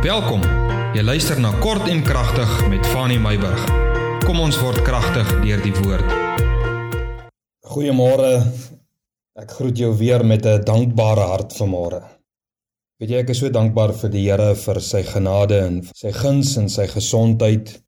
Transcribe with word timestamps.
Welkom. 0.00 0.40
Jy 0.96 1.02
luister 1.04 1.36
na 1.44 1.50
Kort 1.60 1.84
en 1.92 1.98
Kragtig 2.00 2.48
met 2.72 2.86
Fanny 2.88 3.18
Meyburg. 3.20 3.66
Kom 4.24 4.38
ons 4.40 4.56
word 4.56 4.80
kragtig 4.80 5.28
deur 5.42 5.60
die 5.60 5.72
woord. 5.76 6.14
Goeiemôre. 7.68 8.30
Ek 9.36 9.52
groet 9.58 9.76
jou 9.76 9.90
weer 9.98 10.24
met 10.24 10.46
'n 10.46 10.64
dankbare 10.64 11.26
hart 11.28 11.52
vanmôre. 11.52 12.00
Weet 12.96 13.10
jy 13.10 13.18
ek 13.20 13.28
is 13.28 13.38
so 13.44 13.50
dankbaar 13.50 13.92
vir 13.92 14.10
die 14.10 14.24
Here 14.24 14.54
vir 14.54 14.80
sy 14.80 15.02
genade 15.02 15.60
en 15.66 15.82
sy 15.94 16.12
guns 16.12 16.56
en 16.56 16.68
sy 16.68 16.86
gesondheid 16.86 17.82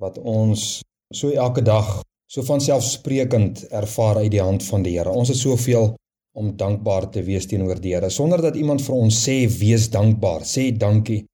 wat 0.00 0.16
ons 0.18 0.82
so 1.12 1.28
elke 1.28 1.60
dag 1.60 2.02
so 2.26 2.42
van 2.42 2.60
selfsprekend 2.60 3.68
ervaar 3.70 4.16
uit 4.24 4.30
die 4.30 4.42
hand 4.42 4.64
van 4.64 4.82
die 4.82 4.96
Here. 4.96 5.10
Ons 5.10 5.28
het 5.28 5.36
soveel 5.36 5.96
om 6.36 6.52
dankbaar 6.56 7.08
te 7.14 7.22
wees 7.24 7.48
teenoor 7.48 7.80
die 7.80 7.94
Here 7.94 8.10
sonder 8.12 8.42
dat 8.44 8.58
iemand 8.60 8.84
vir 8.84 8.94
ons 8.96 9.16
sê 9.24 9.38
wees 9.48 9.88
dankbaar, 9.92 10.44
sê 10.44 10.68
dankie. 10.76 11.24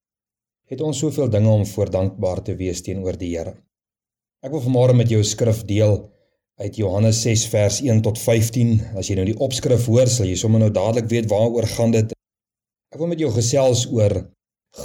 Het 0.70 0.80
ons 0.80 0.98
soveel 1.04 1.28
dinge 1.30 1.50
om 1.50 1.64
voor 1.66 1.90
dankbaar 1.90 2.42
te 2.46 2.54
wees 2.56 2.84
teenoor 2.86 3.18
die 3.18 3.32
Here. 3.34 3.56
Ek 4.42 4.54
wil 4.54 4.62
vanmôre 4.62 4.94
met 4.96 5.10
jou 5.10 5.20
'n 5.20 5.32
skrif 5.34 5.64
deel 5.66 5.96
uit 6.62 6.76
Johannes 6.76 7.22
6 7.22 7.46
vers 7.46 7.80
1 7.82 8.02
tot 8.02 8.18
15. 8.18 8.80
As 8.96 9.08
jy 9.08 9.16
nou 9.16 9.26
die 9.26 9.38
opskrif 9.38 9.86
hoor, 9.86 10.06
sal 10.06 10.26
jy 10.26 10.36
sommer 10.36 10.60
nou 10.60 10.70
dadelik 10.70 11.08
weet 11.10 11.30
waaroor 11.30 11.66
gaan 11.66 11.90
dit. 11.90 12.12
Ek 12.92 12.98
wil 12.98 13.08
met 13.08 13.18
jou 13.18 13.30
gesels 13.30 13.86
oor 13.90 14.28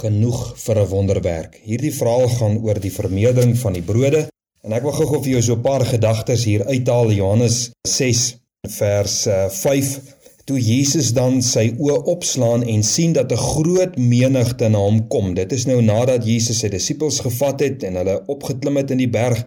genoeg 0.02 0.58
vir 0.58 0.78
'n 0.78 0.88
wonderwerk. 0.88 1.60
Hierdie 1.64 1.94
verhaal 1.94 2.28
gaan 2.28 2.58
oor 2.58 2.80
die 2.80 2.92
vermeerdering 2.92 3.56
van 3.56 3.72
die 3.72 3.82
brode 3.82 4.28
en 4.62 4.72
ek 4.72 4.82
wil 4.82 4.92
gou-gou 4.92 5.22
vir 5.22 5.32
jou 5.32 5.42
so 5.42 5.54
'n 5.54 5.62
paar 5.62 5.84
gedagtes 5.84 6.44
hier 6.44 6.64
uithaal 6.66 7.12
Johannes 7.12 7.70
6 7.86 8.34
vers 8.66 9.26
5 9.50 9.96
uh, 9.96 10.16
toe 10.48 10.56
Jesus 10.60 11.10
dan 11.12 11.42
sy 11.44 11.66
oë 11.76 11.98
opslaan 12.08 12.62
en 12.64 12.82
sien 12.82 13.12
dat 13.12 13.32
'n 13.32 13.36
groot 13.36 13.96
menigte 13.96 14.68
na 14.68 14.78
hom 14.78 15.06
kom. 15.08 15.34
Dit 15.34 15.52
is 15.52 15.66
nou 15.66 15.82
nadat 15.82 16.24
Jesus 16.24 16.58
sy 16.58 16.68
disippels 16.68 17.20
gevat 17.20 17.60
het 17.60 17.82
en 17.82 18.00
hulle 18.00 18.22
opgeklim 18.26 18.76
het 18.80 18.90
in 18.90 18.98
die 19.04 19.10
berg 19.10 19.44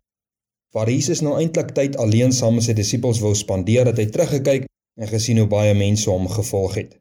waar 0.74 0.90
Jesus 0.90 1.22
nou 1.22 1.36
eintlik 1.40 1.74
tyd 1.76 1.98
alleen 1.98 2.32
saam 2.32 2.56
met 2.56 2.64
sy 2.64 2.74
disippels 2.74 3.20
wou 3.20 3.34
spandeer, 3.36 3.86
het 3.86 3.98
hy 3.98 4.06
teruggekyk 4.06 4.68
en 5.02 5.08
gesien 5.08 5.38
hoe 5.38 5.48
baie 5.48 5.74
mense 5.74 6.10
hom 6.10 6.28
gevolg 6.28 6.76
het. 6.76 6.98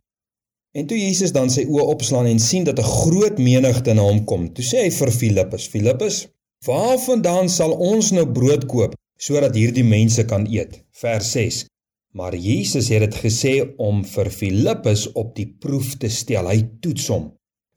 En 0.75 0.87
toe 0.87 0.99
Jesus 0.99 1.33
dan 1.33 1.51
sy 1.51 1.65
oë 1.69 1.87
opslaan 1.95 2.27
en 2.27 2.39
sien 2.39 2.65
dat 2.65 2.79
'n 2.79 2.93
groot 2.99 3.39
menigte 3.39 3.95
na 3.95 4.03
hom 4.03 4.25
kom, 4.25 4.53
toe 4.55 4.65
sê 4.65 4.85
hy 4.85 4.91
vir 4.91 5.11
Filippus: 5.11 5.69
"Filippus, 5.69 6.27
waarvandaan 6.67 7.49
sal 7.49 7.73
ons 7.73 8.11
nou 8.11 8.27
brood 8.27 8.67
koop 8.67 8.95
sodat 9.19 9.55
hierdie 9.55 9.85
mense 9.85 10.25
kan 10.25 10.47
eet?" 10.51 10.83
Vers 10.91 11.33
6 11.33 11.70
Maar 12.11 12.35
Jesus 12.35 12.89
het 12.91 13.05
dit 13.05 13.19
gesê 13.23 13.53
om 13.79 14.01
vir 14.05 14.31
Filippus 14.35 15.05
op 15.15 15.37
die 15.37 15.47
proef 15.47 15.93
te 16.03 16.09
stel. 16.11 16.49
Hy 16.51 16.65
toets 16.83 17.07
hom. 17.13 17.29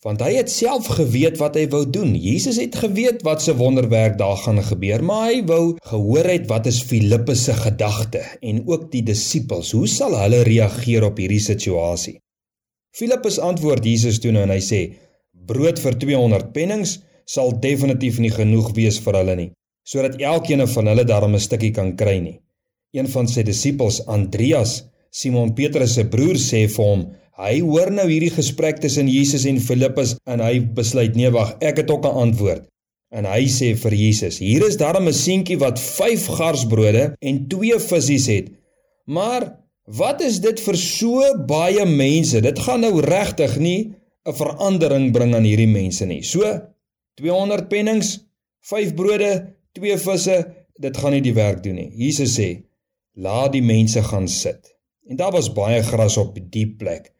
Want 0.03 0.23
hy 0.25 0.33
het 0.35 0.49
self 0.51 0.89
geweet 0.97 1.37
wat 1.39 1.55
hy 1.55 1.67
wou 1.71 1.83
doen. 1.85 2.15
Jesus 2.17 2.57
het 2.59 2.75
geweet 2.81 3.21
wat 3.23 3.45
se 3.45 3.53
wonderwerk 3.55 4.17
daar 4.19 4.41
gaan 4.41 4.59
gebeur, 4.65 5.03
maar 5.05 5.29
hy 5.29 5.43
wou 5.47 5.61
gehoor 5.85 6.27
het 6.27 6.49
wat 6.49 6.67
is 6.67 6.81
Filippus 6.83 7.45
se 7.45 7.55
gedagte 7.55 8.23
en 8.41 8.65
ook 8.67 8.89
die 8.91 9.03
disippels. 9.05 9.71
Hoe 9.77 9.87
sal 9.87 10.17
hulle 10.17 10.41
reageer 10.43 11.05
op 11.07 11.21
hierdie 11.21 11.39
situasie? 11.43 12.17
Filippus 12.93 13.39
antwoord 13.39 13.85
Jesus 13.85 14.19
toe 14.19 14.33
nou 14.33 14.43
en 14.43 14.51
hy 14.53 14.59
sê: 14.61 14.81
"Brood 15.31 15.79
vir 15.79 15.95
200 16.01 16.51
pennings 16.57 16.99
sal 17.25 17.53
definitief 17.61 18.19
nie 18.19 18.33
genoeg 18.33 18.73
wees 18.75 18.99
vir 18.99 19.21
hulle 19.21 19.35
nie, 19.39 19.51
sodat 19.87 20.19
elkeen 20.19 20.67
van 20.67 20.91
hulle 20.91 21.05
daarmee 21.05 21.39
'n 21.39 21.47
stukkie 21.47 21.71
kan 21.71 21.95
kry 21.95 22.19
nie." 22.19 22.39
Een 22.93 23.07
van 23.09 23.25
sy 23.25 23.41
disippels, 23.41 24.03
Andreas, 24.05 24.83
Simon 25.09 25.55
Petrus 25.57 25.95
se 25.97 26.03
broer, 26.05 26.37
sê 26.37 26.67
vir 26.69 26.85
hom: 26.85 26.99
"Hy 27.41 27.53
hoor 27.65 27.89
nou 27.89 28.05
hierdie 28.05 28.33
gesprek 28.33 28.81
tussen 28.83 29.07
Jesus 29.09 29.47
en 29.49 29.57
Filippus 29.57 30.11
en 30.29 30.43
hy 30.45 30.59
besluit: 30.77 31.15
"Nee, 31.15 31.31
wag, 31.33 31.55
ek 31.59 31.77
het 31.81 31.89
ook 31.89 32.05
'n 32.05 32.19
antwoord." 32.25 32.67
En 33.09 33.25
hy 33.25 33.47
sê 33.49 33.73
vir 33.75 33.93
Jesus: 33.93 34.37
"Hier 34.37 34.61
is 34.67 34.77
darm 34.77 35.07
'n 35.07 35.13
seentjie 35.13 35.57
wat 35.57 35.79
5 35.79 36.25
garsbrode 36.37 37.15
en 37.19 37.47
2 37.47 37.79
visse 37.79 38.31
het. 38.31 38.51
Maar 39.05 39.57
wat 39.85 40.21
is 40.21 40.39
dit 40.39 40.59
vir 40.59 40.77
so 40.77 41.21
baie 41.47 41.85
mense? 41.85 42.41
Dit 42.41 42.59
gaan 42.59 42.81
nou 42.81 43.01
regtig 43.01 43.57
nie 43.57 43.93
'n 44.25 44.33
verandering 44.33 45.11
bring 45.11 45.33
aan 45.35 45.43
hierdie 45.43 45.67
mense 45.67 46.05
nie. 46.05 46.21
So 46.21 46.61
200 47.15 47.69
pennings, 47.69 48.19
5 48.61 48.93
brode, 48.93 49.55
2 49.71 49.97
visse, 49.97 50.45
dit 50.79 50.97
gaan 50.97 51.11
nie 51.11 51.21
die 51.21 51.33
werk 51.33 51.63
doen 51.63 51.75
nie." 51.75 51.91
Jesus 51.95 52.39
sê: 52.39 52.63
Laat 53.13 53.51
die 53.53 53.61
mense 53.61 54.01
gaan 54.03 54.27
sit. 54.27 54.71
En 55.05 55.15
daar 55.15 55.31
was 55.31 55.51
baie 55.53 55.83
gras 55.83 56.17
op 56.17 56.37
die 56.49 56.65
plek. 56.77 57.11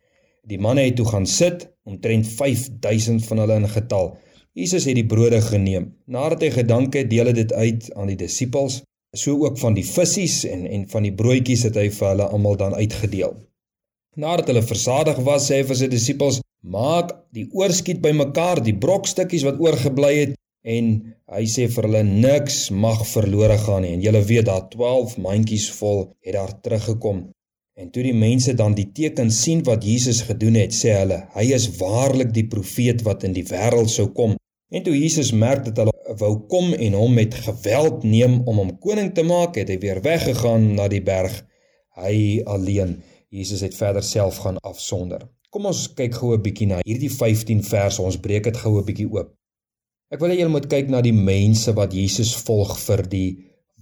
Die 0.42 0.58
manne 0.58 0.82
het 0.82 0.96
toe 0.96 1.06
gaan 1.06 1.28
sit, 1.30 1.68
omtrent 1.86 2.28
5000 2.28 3.26
van 3.26 3.38
hulle 3.38 3.60
in 3.62 3.70
getal. 3.70 4.18
Jesus 4.58 4.88
het 4.90 4.98
die 4.98 5.06
brode 5.06 5.42
geneem. 5.42 5.92
Nadat 6.06 6.42
hy 6.42 6.50
gedank 6.56 6.98
het, 6.98 7.12
deel 7.12 7.30
hy 7.30 7.36
dit 7.38 7.54
uit 7.54 7.92
aan 7.94 8.10
die 8.10 8.18
disippels, 8.18 8.82
so 9.14 9.38
ook 9.46 9.60
van 9.62 9.78
die 9.78 9.86
visse 9.86 10.50
en 10.50 10.66
en 10.66 10.90
van 10.90 11.06
die 11.06 11.14
broodjies 11.14 11.68
het 11.70 11.78
hy 11.78 11.90
vir 11.94 12.10
hulle 12.10 12.28
almal 12.28 12.58
dan 12.58 12.74
uitgedeel. 12.74 13.38
Nadat 14.18 14.50
hulle 14.50 14.66
versadig 14.66 15.22
was, 15.26 15.46
sê 15.50 15.62
hy 15.62 15.68
vir 15.70 15.78
sy 15.78 15.90
disippels: 15.94 16.42
"Maak 16.62 17.14
die 17.38 17.46
oorskiet 17.54 18.02
bymekaar, 18.02 18.64
die 18.66 18.78
brokstukkies 18.78 19.46
wat 19.46 19.62
oorgebly 19.62 20.14
het, 20.18 20.34
en 20.64 20.90
hy 21.36 21.44
sê 21.52 21.68
vir 21.68 21.88
hulle 21.88 22.04
niks 22.08 22.70
mag 22.72 23.04
verlore 23.08 23.58
gaan 23.66 23.84
nie. 23.84 23.94
En 23.98 24.04
julle 24.04 24.24
weet 24.24 24.48
daar 24.48 24.68
12 24.72 25.18
mandjies 25.24 25.70
vol 25.78 26.06
het 26.24 26.36
daar 26.38 26.54
teruggekom. 26.64 27.26
En 27.76 27.90
toe 27.92 28.04
die 28.06 28.16
mense 28.16 28.54
dan 28.54 28.76
die 28.78 28.92
teken 28.96 29.32
sien 29.34 29.64
wat 29.68 29.84
Jesus 29.84 30.22
gedoen 30.28 30.60
het 30.62 30.76
sê 30.78 30.94
hulle 31.02 31.24
hy 31.36 31.50
is 31.58 31.68
waarlik 31.80 32.32
die 32.36 32.48
profeet 32.48 33.04
wat 33.08 33.26
in 33.28 33.36
die 33.36 33.46
wêreld 33.50 33.92
sou 33.92 34.08
kom. 34.16 34.38
En 34.74 34.86
toe 34.86 34.94
Jesus 34.96 35.34
merk 35.34 35.66
dat 35.68 35.84
hulle 35.84 36.16
wou 36.22 36.34
kom 36.50 36.74
en 36.74 36.96
hom 36.98 37.14
met 37.18 37.36
geweld 37.46 38.06
neem 38.08 38.40
om 38.48 38.62
hom 38.62 38.76
koning 38.82 39.12
te 39.14 39.26
maak 39.26 39.60
het 39.60 39.70
hy 39.70 39.78
weer 39.82 40.02
weggegaan 40.06 40.74
na 40.78 40.88
die 40.90 41.04
berg. 41.04 41.36
Hy 42.00 42.42
alleen. 42.50 43.02
Jesus 43.34 43.62
het 43.66 43.76
verder 43.76 44.06
self 44.06 44.40
gaan 44.46 44.60
afsonder. 44.62 45.28
Kom 45.54 45.66
ons 45.70 45.88
kyk 45.94 46.16
gou 46.18 46.34
'n 46.34 46.42
bietjie 46.42 46.68
na 46.68 46.80
hierdie 46.86 47.10
15 47.10 47.62
verse. 47.64 48.02
Ons 48.02 48.18
breek 48.18 48.44
dit 48.44 48.58
gou 48.58 48.78
'n 48.80 48.86
bietjie 48.86 49.10
oop 49.10 49.34
Ek 50.14 50.22
wil 50.22 50.30
hê 50.30 50.36
julle 50.38 50.54
moet 50.54 50.68
kyk 50.70 50.92
na 50.94 51.00
die 51.02 51.16
mense 51.16 51.72
wat 51.74 51.94
Jesus 51.98 52.36
volg 52.46 52.76
vir 52.84 53.02
die 53.10 53.30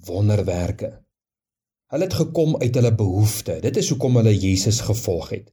wonderwerke. 0.08 0.94
Hulle 1.92 2.08
het 2.08 2.16
gekom 2.16 2.54
uit 2.62 2.78
hulle 2.80 2.92
behoeftes. 2.96 3.60
Dit 3.66 3.80
is 3.82 3.90
hoekom 3.92 4.16
hulle 4.22 4.32
Jesus 4.32 4.80
gevolg 4.88 5.34
het. 5.36 5.50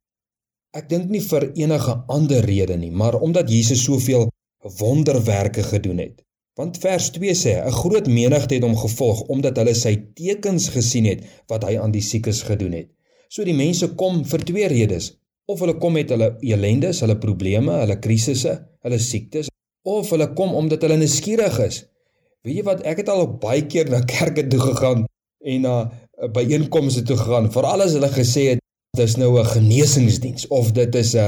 Ek 0.78 0.86
dink 0.92 1.10
nie 1.10 1.22
vir 1.24 1.48
enige 1.58 1.96
ander 2.14 2.46
rede 2.46 2.76
nie, 2.78 2.92
maar 2.94 3.18
omdat 3.18 3.50
Jesus 3.50 3.82
soveel 3.88 4.28
wonderwerke 4.78 5.66
gedoen 5.66 5.98
het. 6.04 6.22
Want 6.54 6.78
vers 6.84 7.10
2 7.16 7.34
sê 7.34 7.56
'n 7.58 7.74
groot 7.80 8.06
menigte 8.06 8.54
het 8.54 8.62
hom 8.62 8.78
gevolg 8.78 9.26
omdat 9.34 9.58
hulle 9.58 9.74
sy 9.74 9.96
tekens 10.14 10.70
gesien 10.76 11.10
het 11.10 11.26
wat 11.48 11.66
hy 11.66 11.74
aan 11.78 11.90
die 11.90 12.06
siekes 12.10 12.42
gedoen 12.42 12.72
het. 12.72 12.88
So 13.28 13.42
die 13.42 13.58
mense 13.64 13.94
kom 13.94 14.24
vir 14.24 14.44
twee 14.44 14.68
redes. 14.68 15.18
Of 15.46 15.60
hulle 15.60 15.78
kom 15.78 15.92
met 15.92 16.10
hulle 16.10 16.36
ellendes, 16.40 17.00
hulle 17.00 17.18
probleme, 17.18 17.72
hulle 17.82 17.98
krisisse, 17.98 18.58
hulle 18.82 18.98
siektes 18.98 19.48
of 19.82 20.10
hulle 20.10 20.32
kom 20.34 20.54
omdat 20.54 20.82
hulle 20.82 20.96
nuuskierig 20.96 21.58
is. 21.64 21.84
Weet 22.46 22.60
jy 22.60 22.64
wat, 22.66 22.82
ek 22.86 23.02
het 23.02 23.08
al 23.12 23.26
baie 23.40 23.66
keer 23.66 23.90
na 23.90 24.00
kerke 24.06 24.46
toe 24.46 24.60
gegaan 24.60 25.06
en 25.44 25.60
na 25.62 25.76
uh, 25.84 26.30
byeenkomste 26.32 27.02
toe 27.06 27.16
gegaan, 27.16 27.50
veral 27.52 27.84
as 27.84 27.94
hulle 27.96 28.10
gesê 28.12 28.44
het 28.54 28.64
dis 28.96 29.16
nou 29.16 29.38
'n 29.38 29.44
genesingsdiens 29.44 30.46
of 30.48 30.72
dit 30.72 30.94
is 30.94 31.14
'n 31.14 31.18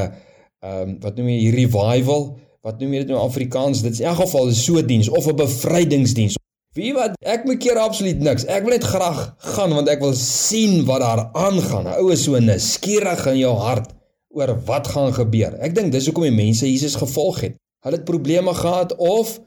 ehm 0.60 0.88
um, 0.88 0.98
wat 1.00 1.16
noem 1.16 1.28
jy 1.28 1.50
revival, 1.54 2.38
wat 2.62 2.80
noem 2.80 2.92
jy 2.92 2.98
dit 3.04 3.08
nou 3.08 3.20
Afrikaans? 3.20 3.82
Dit 3.82 3.92
is 3.92 4.00
in 4.00 4.06
elk 4.06 4.20
geval 4.26 4.48
'n 4.48 4.54
so 4.54 4.82
diens 4.82 5.08
of 5.08 5.26
'n 5.26 5.36
bevrydingsdiens. 5.36 6.36
Weet 6.74 6.86
jy 6.86 6.92
wat, 6.94 7.14
ek 7.26 7.44
moet 7.44 7.58
keer 7.58 7.78
absoluut 7.78 8.20
niks. 8.20 8.44
Ek 8.44 8.62
wil 8.62 8.76
net 8.76 8.84
graag 8.84 9.34
gaan 9.56 9.72
want 9.74 9.88
ek 9.88 10.00
wil 10.00 10.14
sien 10.14 10.84
wat 10.84 11.00
daar 11.00 11.30
aangaan. 11.32 11.86
Ou 11.98 12.12
is 12.12 12.22
so 12.22 12.38
nuuskierig 12.38 13.26
in 13.26 13.38
jou 13.38 13.54
hart 13.56 13.90
oor 14.28 14.54
wat 14.68 14.86
gaan 14.86 15.12
gebeur. 15.12 15.56
Ek 15.58 15.74
dink 15.74 15.90
dis 15.92 16.06
hoekom 16.06 16.28
die 16.28 16.44
mense 16.44 16.68
Jesus 16.70 16.94
gevolg 16.94 17.40
het. 17.40 17.56
Hulle 17.80 17.96
het 17.96 18.04
probleme 18.08 18.54
gehad 18.54 18.96
of 18.96 19.38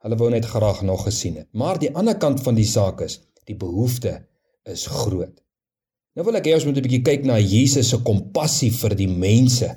hulle 0.00 0.16
wou 0.16 0.30
net 0.30 0.46
graag 0.48 0.82
nog 0.86 1.04
gesien 1.08 1.36
het. 1.36 1.48
Maar 1.52 1.78
die 1.78 1.92
ander 1.94 2.16
kant 2.16 2.42
van 2.42 2.56
die 2.56 2.68
saak 2.68 3.02
is, 3.04 3.20
die 3.44 3.56
behoefte 3.56 4.20
is 4.68 4.86
groot. 4.86 5.34
Nou 6.14 6.26
wil 6.26 6.38
ek 6.40 6.48
hê 6.48 6.54
ons 6.54 6.66
moet 6.66 6.76
'n 6.76 6.86
bietjie 6.86 7.04
kyk 7.06 7.24
na 7.24 7.38
Jesus 7.38 7.88
se 7.90 7.98
kompassie 8.02 8.72
vir 8.72 8.94
die 8.94 9.08
mense. 9.08 9.68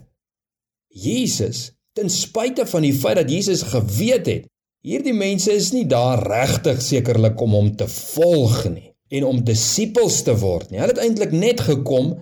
Jesus, 0.87 1.71
ten 1.93 2.09
spyte 2.09 2.65
van 2.65 2.81
die 2.81 2.93
feit 2.93 3.15
dat 3.15 3.29
Jesus 3.29 3.63
geweet 3.63 4.25
het 4.27 4.49
hierdie 4.83 5.15
mense 5.15 5.51
is 5.51 5.71
nie 5.71 5.85
daar 5.87 6.19
regtig 6.27 6.81
sekerlik 6.81 7.39
om 7.41 7.55
hom 7.55 7.69
te 7.79 7.87
volg 7.87 8.65
nie 8.73 8.89
en 9.13 9.23
om 9.29 9.43
disippels 9.45 10.23
te 10.27 10.35
word 10.35 10.71
nie. 10.71 10.79
Hulle 10.81 10.91
het 10.91 11.03
eintlik 11.05 11.31
net 11.31 11.61
gekom 11.61 12.15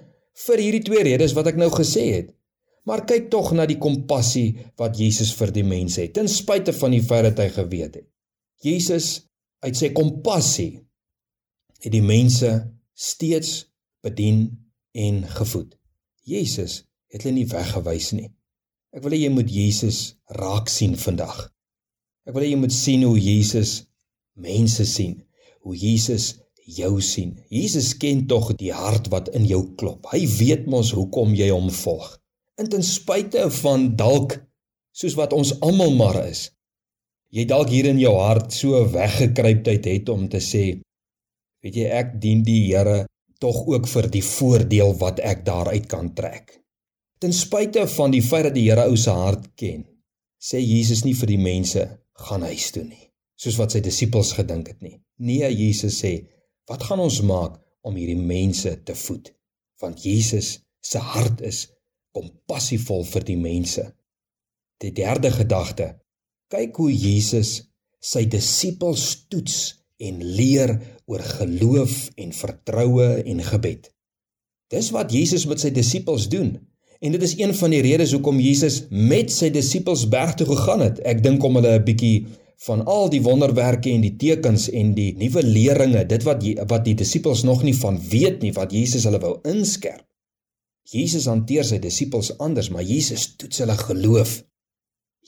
vir 0.46 0.58
hierdie 0.62 0.84
twee 0.84 1.04
redes 1.08 1.34
wat 1.34 1.48
ek 1.48 1.58
nou 1.60 1.70
gesê 1.74 2.06
het. 2.12 2.30
Maar 2.88 3.06
kyk 3.06 3.30
tog 3.30 3.52
na 3.54 3.68
die 3.70 3.80
kompassie 3.82 4.56
wat 4.80 4.98
Jesus 4.98 5.34
vir 5.38 5.54
die 5.54 5.66
mense 5.66 6.02
het, 6.02 6.16
ten 6.18 6.30
spyte 6.32 6.74
van 6.74 6.96
die 6.96 7.04
feit 7.06 7.28
dat 7.30 7.44
hy 7.44 7.50
geweet 7.54 8.00
het. 8.00 8.08
Jesus 8.66 9.28
uit 9.62 9.78
sy 9.78 9.92
kompassie 9.94 10.82
het 11.82 11.94
die 11.94 12.06
mense 12.06 12.50
steeds 12.98 13.66
bedien 14.06 14.48
en 14.98 15.24
gevoed. 15.38 15.76
Jesus 16.26 16.84
het 17.12 17.26
hulle 17.26 17.42
nie 17.42 17.50
weggewys 17.50 18.12
nie. 18.18 18.30
Ek 18.92 19.04
wil 19.06 19.16
hê 19.16 19.22
jy 19.24 19.32
moet 19.34 19.50
Jesus 19.50 20.02
raak 20.38 20.70
sien 20.70 20.98
vandag. 21.00 21.48
Ek 22.28 22.36
wil 22.36 22.46
hê 22.46 22.52
jy 22.52 22.60
moet 22.62 22.76
sien 22.76 23.06
hoe 23.08 23.18
Jesus 23.18 23.82
mense 24.42 24.86
sien, 24.90 25.20
hoe 25.66 25.78
Jesus 25.78 26.34
jou 26.66 26.98
sien. 27.04 27.36
Jesus 27.50 27.94
ken 28.00 28.26
tog 28.30 28.52
die 28.60 28.72
hart 28.74 29.10
wat 29.14 29.32
in 29.38 29.46
jou 29.50 29.64
klop. 29.80 30.10
Hy 30.14 30.26
weet 30.38 30.68
mos 30.72 30.94
hoekom 30.96 31.36
jy 31.38 31.50
hom 31.52 31.70
volg. 31.82 32.18
En 32.62 32.68
ten 32.70 32.84
spyte 32.86 33.48
van 33.58 33.88
dalk 33.98 34.36
soos 34.94 35.16
wat 35.18 35.32
ons 35.34 35.56
almal 35.66 35.96
maar 35.98 36.20
is. 36.28 36.44
Jy 37.34 37.48
dalk 37.50 37.72
hier 37.74 37.88
in 37.90 37.98
jou 37.98 38.12
hart 38.20 38.54
so 38.54 38.84
weggekruiptheid 38.94 39.88
het 39.90 40.12
om 40.14 40.28
te 40.30 40.42
sê, 40.46 40.66
weet 41.64 41.80
jy 41.80 41.88
ek 42.02 42.12
dien 42.22 42.44
die 42.46 42.60
Here 42.68 43.08
tog 43.42 43.64
ook 43.72 43.88
vir 43.90 44.10
die 44.14 44.22
voordeel 44.22 44.94
wat 45.02 45.24
ek 45.26 45.42
daaruit 45.48 45.88
kan 45.90 46.12
trek. 46.14 46.54
Ten 47.18 47.34
spyte 47.34 47.88
van 47.96 48.14
die 48.14 48.22
feit 48.22 48.52
dat 48.52 48.58
die 48.60 48.68
Here 48.68 48.86
ou 48.92 49.00
se 49.00 49.16
hart 49.24 49.50
ken, 49.58 49.88
sê 50.38 50.62
Jesus 50.62 51.02
nie 51.08 51.18
vir 51.18 51.34
die 51.34 51.42
mense 51.42 51.88
gaan 52.28 52.46
huis 52.46 52.70
toe 52.76 52.86
nie, 52.86 53.08
soos 53.42 53.58
wat 53.58 53.74
sy 53.74 53.82
disippels 53.82 54.36
gedink 54.38 54.70
het 54.76 54.86
nie. 54.86 55.00
Nee, 55.18 55.50
Jesus 55.50 55.98
sê, 56.04 56.14
wat 56.70 56.86
gaan 56.86 57.02
ons 57.02 57.24
maak 57.26 57.58
om 57.82 57.98
hierdie 57.98 58.22
mense 58.22 58.76
te 58.86 58.94
voed? 59.08 59.34
Want 59.82 60.06
Jesus 60.06 60.60
se 60.86 61.02
hart 61.02 61.42
is 61.42 61.66
kompassievol 62.16 63.06
vir 63.08 63.26
die 63.28 63.38
mense. 63.40 63.86
Die 64.82 64.94
derde 64.96 65.32
gedagte: 65.32 65.94
kyk 66.52 66.76
hoe 66.82 66.92
Jesus 66.92 67.62
sy 68.02 68.26
disippels 68.26 69.28
toets 69.30 69.58
en 70.02 70.20
leer 70.26 70.74
oor 71.06 71.22
geloof 71.22 72.10
en 72.18 72.34
vertroue 72.34 73.10
en 73.22 73.44
gebed. 73.46 73.92
Dis 74.72 74.90
wat 74.96 75.12
Jesus 75.14 75.46
met 75.46 75.62
sy 75.62 75.72
disippels 75.76 76.28
doen. 76.32 76.56
En 77.02 77.14
dit 77.16 77.24
is 77.26 77.34
een 77.38 77.54
van 77.58 77.74
die 77.74 77.82
redes 77.82 78.14
hoekom 78.16 78.40
Jesus 78.42 78.84
met 78.90 79.32
sy 79.34 79.50
disippels 79.54 80.06
berg 80.10 80.36
toe 80.38 80.48
gegaan 80.50 80.84
het. 80.86 81.02
Ek 81.06 81.24
dink 81.24 81.44
om 81.44 81.58
hulle 81.60 81.80
'n 81.80 81.86
bietjie 81.86 82.28
van 82.66 82.84
al 82.86 83.10
die 83.10 83.22
wonderwerke 83.26 83.90
en 83.90 84.04
die 84.06 84.16
tekens 84.22 84.70
en 84.70 84.94
die 84.94 85.16
nuwe 85.18 85.42
leringe, 85.44 86.06
dit 86.06 86.24
wat 86.24 86.44
wat 86.70 86.86
die 86.86 86.94
disippels 86.94 87.44
nog 87.44 87.64
nie 87.64 87.76
van 87.76 87.98
weet 87.98 88.42
nie, 88.42 88.54
wat 88.54 88.72
Jesus 88.72 89.04
hulle 89.10 89.20
wou 89.20 89.40
inskerp. 89.50 90.06
Jesus 90.84 91.28
hanteer 91.30 91.66
sy 91.68 91.80
disippels 91.80 92.32
anders, 92.40 92.70
maar 92.74 92.84
Jesus 92.84 93.36
toets 93.38 93.62
hulle 93.64 93.78
geloof. 93.78 94.42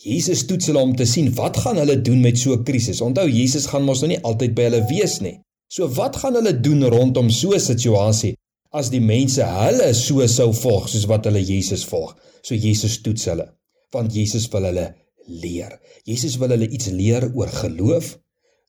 Jesus 0.04 0.46
toets 0.50 0.72
hulle 0.72 0.82
om 0.82 0.96
te 0.98 1.06
sien 1.06 1.30
wat 1.38 1.58
gaan 1.64 1.78
hulle 1.78 2.00
doen 2.02 2.22
met 2.22 2.38
so 2.38 2.54
'n 2.54 2.64
krisis. 2.64 3.02
Onthou 3.02 3.28
Jesus 3.30 3.66
gaan 3.66 3.86
mos 3.86 4.02
nou 4.02 4.10
nie 4.10 4.24
altyd 4.24 4.56
by 4.56 4.64
hulle 4.70 4.86
wees 4.90 5.20
nie. 5.22 5.40
So 5.70 5.88
wat 5.88 6.16
gaan 6.16 6.34
hulle 6.34 6.60
doen 6.60 6.84
rondom 6.84 7.30
so 7.30 7.54
'n 7.54 7.60
situasie 7.60 8.36
as 8.72 8.90
die 8.90 9.00
mense 9.00 9.44
hulle 9.44 9.94
so 9.94 10.28
sou 10.28 10.52
volg 10.54 10.90
soos 10.90 11.06
wat 11.06 11.26
hulle 11.26 11.42
Jesus 11.42 11.86
volg? 11.86 12.18
So 12.42 12.56
Jesus 12.56 13.02
toets 13.02 13.26
hulle 13.26 13.48
want 13.92 14.14
Jesus 14.14 14.50
wil 14.50 14.64
hulle 14.64 14.96
leer. 15.28 15.80
Jesus 16.04 16.38
wil 16.38 16.50
hulle 16.50 16.68
iets 16.68 16.88
leer 16.88 17.30
oor 17.36 17.48
geloof, 17.48 18.18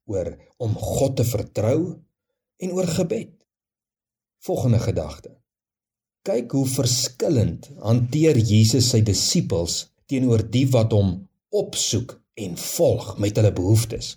oor 0.04 0.36
om 0.58 0.74
God 0.74 1.16
te 1.16 1.24
vertrou 1.24 1.78
en 2.60 2.72
oor 2.72 2.86
gebed. 2.86 3.32
Volgende 4.44 4.78
gedagte. 4.78 5.43
Kyk 6.24 6.54
hoe 6.56 6.64
verskillend 6.64 7.66
hanteer 7.84 8.38
Jesus 8.40 8.86
sy 8.94 9.02
disippels 9.04 9.74
teenoor 10.08 10.40
die 10.54 10.62
wat 10.72 10.94
hom 10.96 11.10
opsoek 11.52 12.14
en 12.40 12.54
volg 12.56 13.10
met 13.20 13.36
hulle 13.36 13.50
behoeftes. 13.52 14.14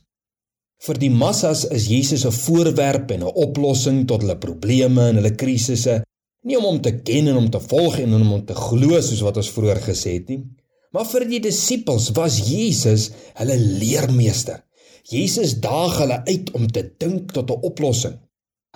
Vir 0.87 0.99
die 1.01 1.09
massas 1.11 1.65
is 1.77 1.89
Jesus 1.91 2.23
'n 2.25 2.31
voorwerp 2.31 3.11
en 3.11 3.25
'n 3.25 3.33
oplossing 3.45 4.05
tot 4.07 4.21
hulle 4.23 4.37
probleme 4.45 5.09
en 5.09 5.19
hulle 5.19 5.35
krisisse, 5.35 6.03
nie 6.43 6.57
om 6.57 6.63
hom 6.69 6.79
te 6.81 6.93
ken 7.09 7.27
en 7.27 7.41
om 7.41 7.49
te 7.51 7.59
volg 7.59 7.99
en 7.99 8.13
om 8.13 8.31
hom 8.35 8.45
te 8.45 8.55
glo 8.55 9.01
soos 9.01 9.25
wat 9.27 9.37
ons 9.43 9.51
vroeër 9.57 9.81
gesê 9.89 10.13
het 10.13 10.29
nie, 10.29 10.45
maar 10.93 11.05
vir 11.05 11.27
die 11.27 11.41
disippels 11.43 12.11
was 12.15 12.39
Jesus 12.39 13.09
hulle 13.35 13.57
leermeester. 13.57 14.63
Jesus 15.03 15.59
daag 15.59 15.97
hulle 15.97 16.23
uit 16.23 16.53
om 16.53 16.71
te 16.71 16.87
dink 16.97 17.33
tot 17.33 17.51
'n 17.51 17.63
oplossing. 17.71 18.15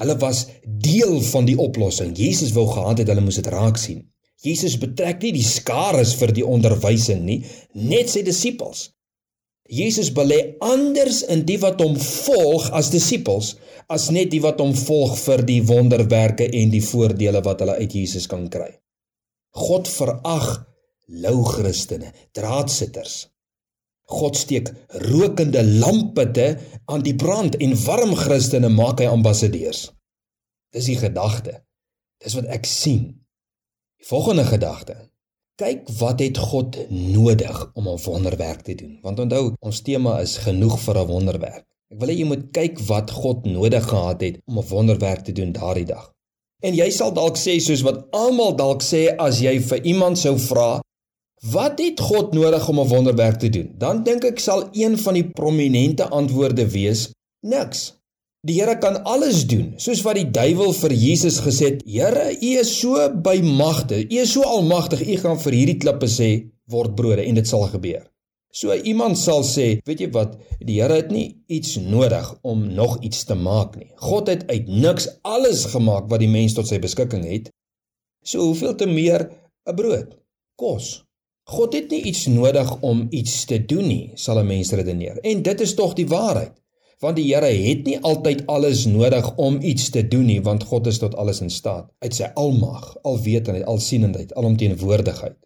Hulle 0.02 0.18
was 0.22 0.46
deel 0.66 1.20
van 1.30 1.46
die 1.46 1.58
oplossing. 1.62 2.16
Jesus 2.18 2.56
wou 2.56 2.66
gehad 2.72 3.04
het 3.04 3.12
hulle 3.12 3.22
moes 3.22 3.38
dit 3.38 3.52
raak 3.54 3.78
sien. 3.78 4.02
Jesus 4.42 4.80
betrek 4.82 5.22
nie 5.22 5.36
die 5.36 5.46
skares 5.46 6.16
vir 6.18 6.34
die 6.34 6.46
onderwysing 6.46 7.22
nie, 7.28 7.44
net 7.78 8.10
sy 8.10 8.24
disippels. 8.26 8.90
Jesus 9.72 10.10
belê 10.12 10.58
anders 10.66 11.22
in 11.32 11.46
die 11.48 11.60
wat 11.62 11.80
hom 11.80 11.94
volg 12.02 12.72
as 12.76 12.90
disippels 12.92 13.54
as 13.92 14.10
net 14.12 14.32
die 14.34 14.42
wat 14.44 14.60
hom 14.64 14.74
volg 14.76 15.14
vir 15.20 15.44
die 15.48 15.62
wonderwerke 15.68 16.48
en 16.60 16.74
die 16.74 16.84
voordele 16.84 17.44
wat 17.46 17.62
hulle 17.64 17.78
uit 17.80 17.96
Jesus 18.02 18.28
kan 18.32 18.48
kry. 18.52 18.72
God 19.56 19.88
verag 19.92 20.50
lou 21.22 21.42
Christene, 21.44 22.12
draadsitters. 22.36 23.28
God 24.12 24.38
steek 24.38 24.72
rokende 25.08 25.64
lampitte 25.64 26.58
aan 26.86 27.04
die 27.06 27.16
brand 27.16 27.58
en 27.58 27.78
warm 27.86 28.14
Christene 28.16 28.70
maak 28.70 29.00
hy 29.00 29.08
ambassadeurs. 29.12 29.90
Dis 30.76 30.88
die 30.92 31.00
gedagte. 31.00 31.62
Dis 32.24 32.36
wat 32.38 32.48
ek 32.54 32.68
sien. 32.70 33.08
Die 34.00 34.08
volgende 34.08 34.46
gedagte. 34.48 34.98
Kyk 35.62 35.90
wat 36.00 36.22
het 36.24 36.38
God 36.42 36.78
nodig 36.90 37.58
om 37.74 37.88
'n 37.88 38.02
wonderwerk 38.06 38.62
te 38.62 38.76
doen? 38.76 39.00
Want 39.02 39.20
onthou, 39.20 39.54
ons 39.60 39.82
tema 39.82 40.20
is 40.20 40.38
genoeg 40.38 40.80
vir 40.80 40.98
'n 40.98 41.08
wonderwerk. 41.08 41.66
Ek 41.92 42.00
wil 42.00 42.10
hê 42.10 42.18
jy 42.18 42.26
moet 42.26 42.52
kyk 42.56 42.80
wat 42.88 43.12
God 43.12 43.46
nodig 43.46 43.84
gehad 43.84 44.22
het 44.22 44.40
om 44.46 44.58
'n 44.58 44.68
wonderwerk 44.68 45.24
te 45.24 45.32
doen 45.32 45.52
daardie 45.52 45.86
dag. 45.86 46.14
En 46.62 46.76
jy 46.76 46.90
sal 46.90 47.14
dalk 47.14 47.38
sê 47.38 47.60
soos 47.60 47.82
wat 47.82 48.08
almal 48.12 48.56
dalk 48.56 48.82
sê 48.82 49.16
as 49.18 49.40
jy 49.40 49.60
vir 49.60 49.86
iemand 49.86 50.18
sou 50.18 50.38
vra, 50.38 50.82
Wat 51.50 51.80
het 51.82 52.00
God 52.00 52.34
nodig 52.38 52.68
om 52.70 52.80
'n 52.80 52.88
wonderwerk 52.88 53.40
te 53.40 53.50
doen? 53.50 53.74
Dan 53.78 54.04
dink 54.04 54.24
ek 54.24 54.40
sal 54.40 54.68
een 54.72 54.98
van 54.98 55.14
die 55.14 55.30
prominente 55.30 56.10
antwoorde 56.10 56.70
wees: 56.70 57.10
niks. 57.40 57.98
Die 58.42 58.62
Here 58.62 58.78
kan 58.78 59.04
alles 59.04 59.48
doen, 59.48 59.74
soos 59.76 60.02
wat 60.02 60.16
die 60.16 60.32
duiwel 60.32 60.74
vir 60.74 60.94
Jesus 60.94 61.40
gesê 61.40 61.66
het: 61.66 61.82
"Here, 61.86 62.38
U 62.42 62.60
is 62.60 62.80
so 62.80 63.10
by 63.22 63.42
magte, 63.42 64.06
U 64.10 64.18
is 64.18 64.32
so 64.32 64.42
almagtig, 64.42 65.08
U 65.08 65.18
gaan 65.18 65.40
vir 65.40 65.54
hierdie 65.54 65.78
klippe 65.78 66.08
sê 66.08 66.52
word 66.66 66.96
brode 66.96 67.26
en 67.26 67.36
dit 67.36 67.48
sal 67.48 67.68
gebeur." 67.68 68.12
So 68.52 68.74
iemand 68.74 69.18
sal 69.18 69.44
sê, 69.44 69.80
weet 69.86 70.00
jy 70.00 70.12
wat, 70.12 70.38
die 70.60 70.82
Here 70.82 70.94
het 70.94 71.12
nie 71.12 71.44
iets 71.48 71.78
nodig 71.78 72.38
om 72.42 72.74
nog 72.74 72.98
iets 73.02 73.24
te 73.24 73.36
maak 73.36 73.76
nie. 73.76 73.92
God 73.96 74.28
het 74.28 74.48
uit 74.48 74.68
niks 74.68 75.08
alles 75.22 75.66
gemaak 75.66 76.10
wat 76.10 76.20
die 76.20 76.30
mens 76.30 76.54
tot 76.54 76.68
sy 76.68 76.80
beskikking 76.80 77.24
het. 77.24 77.50
So 78.24 78.40
hoeveel 78.40 78.76
te 78.76 78.86
meer 78.86 79.32
'n 79.66 79.76
brood, 79.76 80.18
kos. 80.56 81.11
God 81.44 81.74
het 81.74 81.90
nie 81.90 82.02
iets 82.12 82.26
nodig 82.26 82.82
om 82.82 83.08
iets 83.10 83.46
te 83.46 83.66
doen 83.66 83.88
nie, 83.88 84.12
sal 84.14 84.40
'n 84.40 84.48
mens 84.48 84.72
redeneer. 84.72 85.18
En 85.20 85.42
dit 85.42 85.62
is 85.62 85.74
tog 85.74 85.94
die 85.94 86.08
waarheid. 86.08 86.62
Want 87.00 87.16
die 87.16 87.34
Here 87.34 87.50
het 87.50 87.86
nie 87.86 88.00
altyd 88.00 88.46
alles 88.46 88.86
nodig 88.86 89.36
om 89.36 89.62
iets 89.62 89.90
te 89.90 90.08
doen 90.08 90.26
nie, 90.26 90.42
want 90.42 90.64
God 90.64 90.88
is 90.88 90.98
tot 90.98 91.16
alles 91.16 91.42
in 91.42 91.50
staat 91.50 91.90
uit 92.00 92.16
sy 92.16 92.30
almag, 92.34 92.98
alwetendheid, 93.02 93.66
alsienendheid, 93.66 94.34
alomteenwoordigheid. 94.34 95.38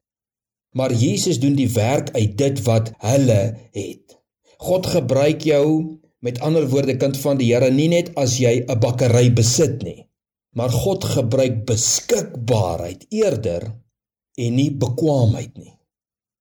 Maar 0.76 0.94
Jesus 0.94 1.40
doen 1.40 1.56
die 1.56 1.70
werk 1.72 2.12
uit 2.12 2.38
dit 2.38 2.62
wat 2.64 2.92
hulle 2.98 3.56
het. 3.72 4.18
God 4.58 4.86
gebruik 4.88 5.42
jou 5.48 6.00
met 6.20 6.40
ander 6.40 6.68
woorde 6.70 6.98
kind 6.98 7.18
van 7.18 7.40
die 7.40 7.54
Here 7.54 7.72
nie 7.72 7.88
net 7.88 8.12
as 8.20 8.36
jy 8.42 8.66
'n 8.68 8.80
bakkery 8.80 9.32
besit 9.34 9.84
nie, 9.84 10.10
maar 10.52 10.70
God 10.70 11.04
gebruik 11.04 11.66
beskikbaarheid 11.66 13.06
eerder 13.10 13.72
en 14.36 14.56
nie 14.56 14.72
bekwaamheid 14.72 15.58
nie. 15.58 15.75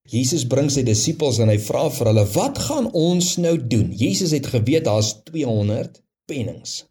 Jesus 0.08 0.44
bring 0.44 0.68
sy 0.68 0.82
disippels 0.84 1.38
en 1.40 1.48
hy 1.48 1.56
vra 1.58 1.86
vir 1.90 2.10
hulle: 2.10 2.24
"Wat 2.34 2.58
gaan 2.66 2.90
ons 2.92 3.36
nou 3.36 3.56
doen?" 3.56 3.92
Jesus 3.92 4.34
het 4.36 4.46
geweet 4.46 4.84
daar's 4.84 5.14
200 5.24 6.02
pennings. 6.28 6.84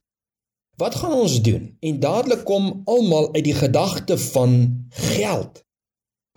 Wat 0.77 0.95
gaan 0.95 1.13
ons 1.13 1.41
doen? 1.41 1.77
En 1.79 1.99
dadelik 1.99 2.43
kom 2.43 2.81
almal 2.85 3.29
uit 3.35 3.43
die 3.43 3.53
gedagte 3.53 4.17
van 4.17 4.87
geld. 4.89 5.61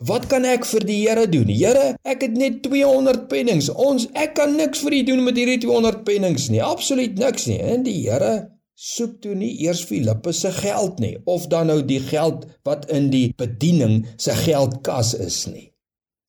Wat 0.05 0.27
kan 0.29 0.45
ek 0.45 0.67
vir 0.69 0.85
die 0.85 0.99
Here 1.09 1.25
doen? 1.29 1.49
Here, 1.49 1.95
ek 2.05 2.27
het 2.27 2.35
net 2.37 2.59
200 2.63 3.29
pennings. 3.29 3.71
Ons 3.73 4.05
ek 4.13 4.35
kan 4.37 4.53
niks 4.57 4.83
vir 4.85 4.99
U 4.99 5.03
doen 5.09 5.23
met 5.25 5.39
hierdie 5.41 5.63
200 5.65 6.05
pennings 6.05 6.51
nie. 6.53 6.61
Absoluut 6.61 7.17
niks 7.17 7.47
nie. 7.49 7.57
En 7.65 7.87
die 7.87 8.03
Here 8.03 8.51
soek 8.77 9.23
toe 9.25 9.33
nie 9.35 9.55
eers 9.65 9.81
Filippus 9.89 10.43
se 10.45 10.53
geld 10.53 11.01
nie 11.01 11.15
of 11.25 11.47
dan 11.49 11.71
nou 11.73 11.79
die 11.81 12.03
geld 12.05 12.45
wat 12.69 12.85
in 12.93 13.09
die 13.09 13.31
bediening 13.41 14.03
se 14.21 14.37
geldkas 14.37 15.15
is 15.17 15.47
nie. 15.49 15.71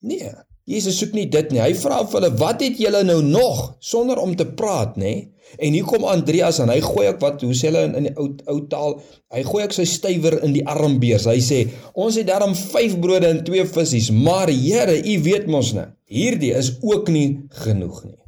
Nee, 0.06 0.32
Jesus 0.68 0.98
soek 1.00 1.13
nie 1.16 1.30
dit 1.32 1.54
nie. 1.54 1.62
Hy 1.63 1.72
vra 1.80 2.01
vir 2.04 2.20
hulle, 2.20 2.38
"Wat 2.38 2.62
het 2.62 2.77
julle 2.77 3.04
nou 3.04 3.22
nog?" 3.24 3.77
sonder 3.80 4.18
om 4.20 4.36
te 4.36 4.46
praat, 4.46 4.98
nê? 4.98 5.30
En 5.58 5.74
hier 5.74 5.84
kom 5.84 6.04
Andreas 6.04 6.60
en 6.60 6.70
hy 6.70 6.82
gooi 6.82 7.08
ook 7.08 7.20
wat, 7.20 7.42
hoe 7.42 7.54
sê 7.54 7.70
hulle 7.70 7.84
in, 7.88 7.96
in 7.96 8.04
die 8.04 8.16
ou 8.20 8.27
ou 8.51 8.68
taal, 8.68 9.01
hy 9.32 9.44
gooi 9.44 9.63
ook 9.63 9.74
sy 9.74 9.86
stywer 9.86 10.44
in 10.44 10.54
die 10.54 10.66
armbeers. 10.68 11.25
Hy 11.25 11.39
sê, 11.39 11.70
"Ons 11.94 12.16
het 12.16 12.27
daarom 12.27 12.56
5 12.56 13.00
brode 13.00 13.27
en 13.27 13.44
2 13.44 13.66
visse, 13.66 14.13
maar 14.13 14.50
Here, 14.50 14.98
U 15.04 15.24
weet 15.24 15.48
mos 15.48 15.74
nou, 15.74 15.88
hierdie 16.04 16.54
is 16.54 16.77
ook 16.82 17.08
nie 17.08 17.39
genoeg 17.50 18.04
nie." 18.06 18.20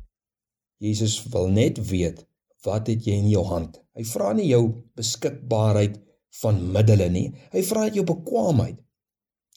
Jesus 0.80 1.24
wil 1.32 1.48
net 1.48 1.90
weet, 1.90 2.26
"Wat 2.64 2.88
het 2.88 3.06
jy 3.06 3.14
in 3.14 3.30
jou 3.30 3.44
hand?" 3.44 3.82
Hy 3.96 4.04
vra 4.04 4.34
nie 4.34 4.48
jou 4.48 4.74
beskikbaarheid 4.96 6.00
van 6.42 6.72
middele 6.72 7.10
nie. 7.10 7.34
Hy 7.52 7.64
vra 7.68 7.90
jou 7.90 8.06
bekwaamheid. 8.08 8.78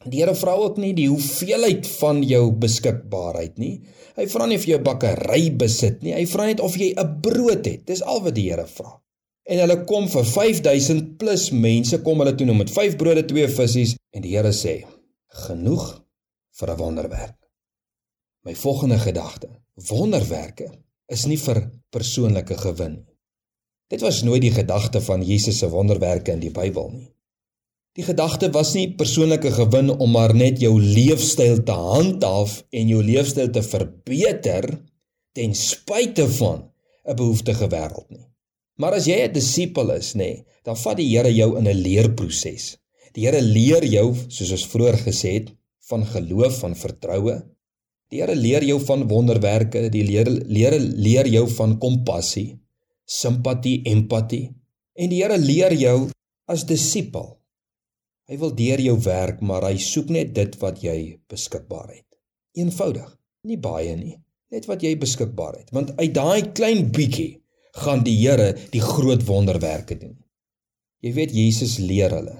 Die 0.04 0.18
Here 0.20 0.34
vra 0.34 0.54
ook 0.58 0.78
nie 0.82 0.92
die 0.96 1.08
hoeveelheid 1.10 1.86
van 2.00 2.22
jou 2.26 2.50
beskikbaarheid 2.62 3.58
nie. 3.62 3.76
Hy 4.16 4.26
vra 4.32 4.46
nie 4.46 4.58
of 4.58 4.66
jy 4.66 4.78
'n 4.78 4.84
bakkery 4.84 5.50
besit 5.56 6.02
nie. 6.02 6.14
Hy 6.14 6.26
vra 6.26 6.46
net 6.46 6.60
of 6.60 6.76
jy 6.76 6.94
'n 6.96 7.20
brood 7.20 7.66
het. 7.66 7.86
Dis 7.86 8.02
al 8.02 8.22
wat 8.22 8.34
die 8.34 8.50
Here 8.50 8.66
vra. 8.66 9.00
En 9.44 9.58
hulle 9.58 9.84
kom 9.84 10.08
vir 10.08 10.24
5000 10.24 11.18
plus 11.18 11.50
mense 11.50 12.02
kom 12.02 12.18
hulle 12.18 12.34
toe 12.34 12.46
nou 12.46 12.56
met 12.56 12.70
5 12.70 12.96
brode, 12.96 13.24
2 13.24 13.48
visse 13.48 13.96
en 14.12 14.22
die 14.22 14.36
Here 14.36 14.52
sê: 14.52 14.84
"Genoeg 15.46 16.02
vir 16.50 16.70
'n 16.70 16.76
wonderwerk." 16.78 17.38
My 18.44 18.54
volgende 18.54 18.98
gedagte: 18.98 19.48
Wonderwerke 19.88 20.70
is 21.06 21.26
nie 21.26 21.38
vir 21.38 21.70
persoonlike 21.90 22.56
gewin 22.56 22.92
nie. 22.92 23.12
Dit 23.92 24.00
was 24.00 24.22
nooit 24.22 24.40
die 24.40 24.54
gedagte 24.54 25.00
van 25.04 25.22
Jesus 25.22 25.58
se 25.58 25.68
wonderwerke 25.68 26.32
in 26.32 26.40
die 26.40 26.50
Bybel 26.50 26.90
nie. 26.90 27.08
Die 27.92 28.04
gedagte 28.06 28.48
was 28.54 28.70
nie 28.72 28.86
persoonlike 28.96 29.50
gewin 29.52 29.90
om 29.92 30.14
maar 30.16 30.32
net 30.32 30.62
jou 30.64 30.72
leefstyl 30.80 31.58
te 31.68 31.74
handhaaf 31.76 32.62
en 32.72 32.88
jou 32.88 33.02
leefstyl 33.04 33.50
te 33.52 33.60
verbeter 33.66 34.68
ten 35.36 35.52
spyte 35.52 36.24
van 36.38 36.62
'n 37.04 37.16
behoeftige 37.16 37.68
wêreld 37.68 38.08
nie. 38.08 38.24
Maar 38.80 38.96
as 38.96 39.06
jy 39.06 39.18
'n 39.24 39.32
disipel 39.32 39.90
is, 39.90 40.14
nê, 40.14 40.44
dan 40.64 40.76
vat 40.76 40.96
die 40.96 41.08
Here 41.08 41.34
jou 41.34 41.58
in 41.58 41.68
'n 41.68 41.82
leerproses. 41.82 42.78
Die 43.12 43.26
Here 43.26 43.42
leer 43.42 43.84
jou, 43.84 44.14
soos 44.28 44.50
ons 44.50 44.66
vroeër 44.66 44.98
gesê 45.08 45.32
het, 45.32 45.52
van 45.88 46.06
geloof, 46.06 46.58
van 46.58 46.74
vertroue. 46.74 47.42
Die 48.08 48.20
Here 48.20 48.34
leer 48.34 48.64
jou 48.64 48.80
van 48.80 49.08
wonderwerke, 49.08 49.90
die 49.90 50.04
leer 50.04 50.80
leer 50.96 51.26
jou 51.26 51.48
van 51.48 51.78
kompassie, 51.78 52.58
simpatie, 53.04 53.82
empatie. 53.84 54.50
En 54.96 55.08
die 55.10 55.22
Here 55.22 55.38
leer 55.38 55.72
jou 55.74 56.08
as 56.46 56.64
disipel 56.64 57.41
Hy 58.32 58.38
wil 58.40 58.54
deur 58.56 58.80
jou 58.80 58.94
werk, 59.04 59.42
maar 59.44 59.66
hy 59.68 59.76
soek 59.76 60.08
net 60.08 60.30
dit 60.32 60.54
wat 60.62 60.78
jy 60.80 61.18
beskikbaar 61.28 61.90
het. 61.92 62.06
Eenvoudig, 62.56 63.10
nie 63.44 63.58
baie 63.60 63.92
nie, 63.92 64.14
net 64.48 64.64
wat 64.70 64.80
jy 64.80 64.94
beskikbaar 64.96 65.58
het, 65.58 65.72
want 65.76 65.90
uit 65.98 66.14
daai 66.16 66.52
klein 66.56 66.86
bietjie 66.96 67.42
gaan 67.82 68.00
die 68.06 68.14
Here 68.16 68.54
die 68.72 68.80
groot 68.80 69.26
wonderwerke 69.28 69.98
doen. 70.00 70.14
Jy 71.04 71.12
weet 71.12 71.34
Jesus 71.36 71.76
leer 71.76 72.14
hulle 72.16 72.38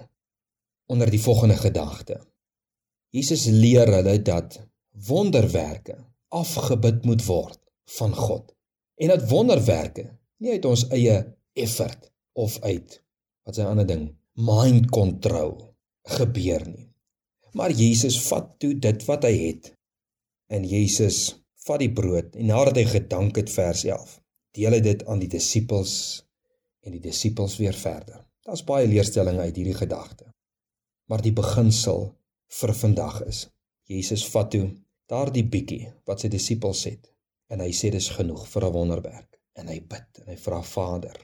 onder 0.89 1.13
die 1.13 1.21
volgende 1.21 1.59
gedagte. 1.61 2.17
Jesus 3.13 3.45
leer 3.53 3.93
hulle 3.93 4.15
dat 4.25 4.63
wonderwerke 5.09 5.99
afgebid 6.33 7.05
moet 7.05 7.25
word 7.27 7.61
van 7.99 8.17
God 8.17 8.49
en 8.97 9.13
dat 9.13 9.29
wonderwerke 9.29 10.07
nie 10.41 10.57
uit 10.57 10.65
ons 10.69 10.87
eie 10.89 11.19
effort 11.53 12.09
of 12.33 12.57
uit 12.65 12.97
wat 13.45 13.61
sy 13.61 13.69
ander 13.69 13.89
ding 13.89 14.09
mind 14.41 14.89
control 14.89 15.72
gebeur 16.03 16.67
nie. 16.69 16.89
Maar 17.53 17.71
Jesus 17.71 18.19
vat 18.29 18.55
toe 18.59 18.75
dit 18.79 19.05
wat 19.09 19.25
hy 19.29 19.33
het. 19.37 19.73
En 20.53 20.65
Jesus 20.69 21.37
vat 21.67 21.81
die 21.83 21.93
brood 21.93 22.37
en 22.37 22.51
nadat 22.51 22.81
hy 22.81 22.87
gedank 22.89 23.39
het 23.39 23.53
vers 23.53 23.85
11, 23.85 24.19
deel 24.57 24.77
hy 24.77 24.83
dit 24.85 25.05
aan 25.07 25.23
die 25.23 25.31
disippels 25.31 25.95
en 26.83 26.97
die 26.97 27.03
disippels 27.05 27.57
weer 27.61 27.77
verder. 27.77 28.25
Daar's 28.43 28.65
baie 28.67 28.89
leerstellings 28.91 29.39
uit 29.39 29.57
hierdie 29.57 29.79
gedagte. 29.79 30.27
Maar 31.09 31.23
die 31.23 31.35
beginsel 31.37 32.09
vir 32.61 32.75
vandag 32.77 33.23
is 33.29 33.47
Jesus 33.89 34.25
vat 34.33 34.51
toe 34.53 34.67
daardie 35.11 35.45
bietjie 35.45 35.87
wat 36.09 36.23
sy 36.23 36.31
disippels 36.33 36.85
het 36.89 37.11
en 37.53 37.61
hy 37.61 37.71
sê 37.77 37.91
dis 37.93 38.09
genoeg 38.17 38.45
vir 38.49 38.67
'n 38.67 38.75
wonderwerk 38.77 39.41
en 39.61 39.69
hy 39.69 39.79
bid 39.95 40.21
en 40.23 40.31
hy 40.33 40.37
vra 40.45 40.61
Vader 40.63 41.19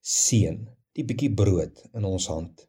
seën 0.00 0.60
die 0.96 1.04
bietjie 1.08 1.32
brood 1.40 1.82
in 1.92 2.04
ons 2.08 2.28
hand 2.32 2.66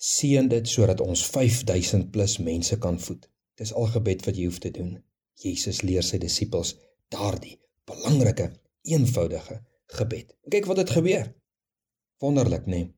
Seën 0.00 0.48
dit 0.48 0.68
sodat 0.68 1.00
ons 1.04 1.22
5000 1.28 2.08
plus 2.10 2.38
mense 2.40 2.78
kan 2.80 2.96
voed. 3.00 3.26
Dis 3.60 3.72
al 3.76 3.90
gebed 3.92 4.24
wat 4.24 4.38
jy 4.38 4.46
hoef 4.48 4.60
te 4.64 4.72
doen. 4.72 4.94
Jesus 5.40 5.82
leer 5.84 6.04
sy 6.04 6.16
disippels 6.22 6.72
daardie 7.12 7.58
belangrike, 7.90 8.46
eenvoudige 8.88 9.58
gebed. 9.98 10.32
Kyk 10.48 10.68
wat 10.70 10.80
het 10.80 10.94
gebeur. 10.96 11.28
Wonderlik, 12.22 12.64
nê? 12.66 12.84
Nee. 12.84 12.88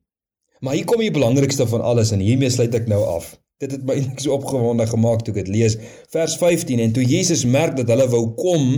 Maar 0.63 0.77
hier 0.77 0.87
kom 0.87 1.01
die 1.03 1.11
belangrikste 1.11 1.67
van 1.67 1.81
alles 1.83 2.13
en 2.15 2.23
hiermee 2.23 2.51
sluit 2.53 2.75
ek 2.77 2.87
nou 2.87 3.01
af. 3.17 3.33
Dit 3.59 3.73
het 3.75 3.83
my 3.83 3.95
eintlik 3.99 4.23
so 4.23 4.37
opgewonde 4.37 4.87
gemaak 4.87 5.25
toe 5.25 5.33
ek 5.33 5.41
dit 5.43 5.51
lees. 5.57 5.75
Vers 6.13 6.37
15 6.39 6.79
en 6.79 6.95
toe 6.95 7.03
Jesus 7.03 7.43
merk 7.43 7.75
dat 7.79 7.91
hulle 7.91 8.07
wou 8.13 8.29
kom 8.39 8.69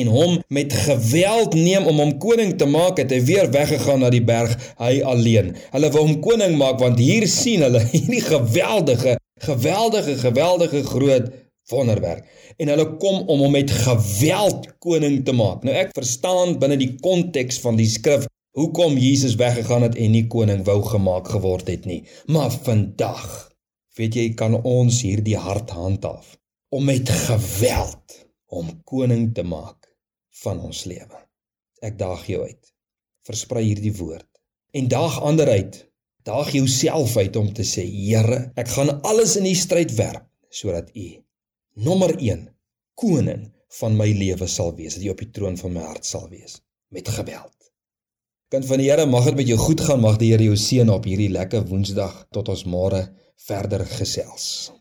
en 0.00 0.10
hom 0.12 0.36
met 0.48 0.72
geweld 0.86 1.54
neem 1.58 1.86
om 1.90 2.00
hom 2.02 2.12
koning 2.22 2.54
te 2.60 2.68
maak 2.68 3.00
het 3.02 3.12
hy 3.14 3.20
weer 3.28 3.50
weggegaan 3.54 4.04
na 4.04 4.10
die 4.12 4.24
berg 4.24 4.54
hy 4.80 5.00
alleen. 5.14 5.54
Hulle 5.72 5.90
wou 5.94 6.04
hom 6.06 6.20
koning 6.24 6.56
maak 6.60 6.80
want 6.82 7.00
hier 7.02 7.26
sien 7.30 7.64
hulle 7.66 7.82
hierdie 7.94 8.22
geweldige 8.24 9.16
geweldige 9.46 10.14
geweldige 10.16 10.82
groot 10.84 11.26
wonderwerk. 11.70 12.24
En 12.56 12.70
hulle 12.72 12.86
kom 13.02 13.26
om 13.28 13.42
hom 13.44 13.52
met 13.52 13.70
geweld 13.70 14.68
koning 14.78 15.24
te 15.24 15.34
maak. 15.36 15.64
Nou 15.66 15.74
ek 15.76 15.92
verstaan 15.96 16.56
binne 16.62 16.78
die 16.80 16.94
konteks 17.02 17.60
van 17.64 17.76
die 17.80 17.88
skrif 17.90 18.24
hoekom 18.56 18.96
Jesus 18.96 19.36
weggegaan 19.36 19.84
het 19.84 19.98
en 20.00 20.14
nie 20.16 20.24
koning 20.32 20.64
wou 20.64 20.78
gemaak 20.86 21.28
geword 21.34 21.68
het 21.68 21.84
nie. 21.84 22.04
Maar 22.32 22.54
vandag 22.64 23.26
weet 23.96 24.16
jy 24.16 24.26
kan 24.36 24.56
ons 24.62 25.02
hierdie 25.04 25.36
hart 25.40 25.72
handhaaf 25.76 26.36
om 26.72 26.84
met 26.84 27.08
geweld 27.08 28.16
om 28.46 28.70
koning 28.84 29.30
te 29.34 29.42
maak 29.42 29.85
van 30.42 30.60
ons 30.60 30.84
lewe. 30.88 31.20
Ek 31.84 31.98
daag 31.98 32.24
jou 32.28 32.42
uit. 32.44 32.72
Versprei 33.26 33.64
hierdie 33.68 33.94
woord 33.98 34.28
en 34.76 34.88
daag 34.92 35.20
ander 35.24 35.48
uit. 35.48 35.82
Daag 36.26 36.50
jouself 36.52 37.16
uit 37.16 37.36
om 37.36 37.52
te 37.54 37.62
sê, 37.64 37.84
Here, 37.86 38.50
ek 38.58 38.72
gaan 38.74 38.90
alles 39.06 39.36
in 39.38 39.46
U 39.46 39.54
stryd 39.54 39.94
werp 39.96 40.26
sodat 40.50 40.90
U 40.96 41.06
nommer 41.86 42.16
1 42.16 42.48
koning 42.98 43.46
van 43.78 43.96
my 43.96 44.08
lewe 44.10 44.48
sal 44.50 44.72
wees, 44.76 44.96
dat 44.96 45.04
U 45.04 45.12
op 45.12 45.22
die 45.22 45.30
troon 45.30 45.58
van 45.60 45.74
my 45.76 45.84
hart 45.86 46.08
sal 46.08 46.26
wees 46.32 46.58
met 46.90 47.08
geweld. 47.08 47.54
Kind 48.50 48.66
van 48.66 48.82
die 48.82 48.90
Here, 48.90 49.06
mag 49.06 49.30
dit 49.30 49.38
met 49.38 49.50
jou 49.52 49.58
goed 49.60 49.84
gaan, 49.86 50.02
mag 50.02 50.18
die 50.22 50.32
Here 50.32 50.50
jou 50.50 50.58
seën 50.58 50.90
op 50.90 51.06
hierdie 51.06 51.30
lekker 51.34 51.66
Woensdag 51.70 52.26
tot 52.34 52.50
ons 52.52 52.66
môre 52.66 53.06
verder 53.46 53.86
gesels. 53.86 54.72